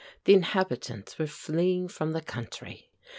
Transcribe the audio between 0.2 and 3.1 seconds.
The inhabitants were fleeing from the country.